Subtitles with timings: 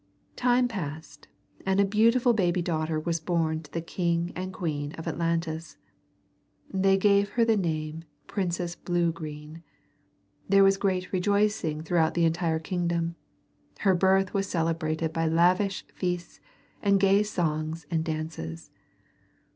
[0.35, 1.27] Time passed
[1.63, 5.77] and a beautiful baby daughter was born to the king and queen of Atlantis.
[6.73, 9.61] They gave her the name of Princess Bluegreen.
[10.49, 13.13] There was great rejoicing throughout the entire kingdom.
[13.81, 16.39] Her birth was celebrated by lavish feasts
[16.81, 18.71] and gay songs and dances.